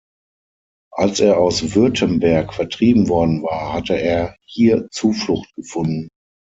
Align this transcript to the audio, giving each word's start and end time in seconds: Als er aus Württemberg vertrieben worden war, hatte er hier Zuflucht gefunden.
Als 0.95 1.19
er 1.19 1.37
aus 1.39 1.75
Württemberg 1.75 2.55
vertrieben 2.55 3.07
worden 3.07 3.43
war, 3.43 3.71
hatte 3.71 3.99
er 4.01 4.35
hier 4.47 4.87
Zuflucht 4.89 5.53
gefunden. 5.53 6.09